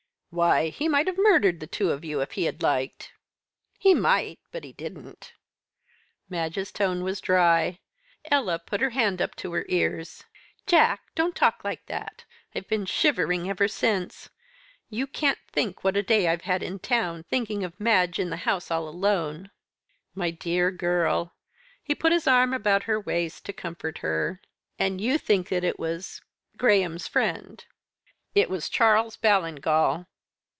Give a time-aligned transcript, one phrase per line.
[0.33, 3.11] "Why, he might have murdered the two of you if he had liked."
[3.77, 5.33] "He might, but he didn't."
[6.29, 7.79] Madge's tone was dry.
[8.23, 10.23] Ella put her hand up to her ears.
[10.65, 11.01] "Jack!
[11.15, 12.23] don't talk like that;
[12.55, 14.29] I've been shivering ever since.
[14.89, 18.37] You can't think what a day I've had in town, thinking of Madge in the
[18.37, 19.51] house all alone."
[20.15, 21.33] "My dear girl."
[21.83, 24.39] He put his arm about her waist, to comfort her.
[24.79, 26.21] "And you think that it was
[26.55, 27.65] Graham's friend."
[28.33, 30.05] "It was Charles Ballingall."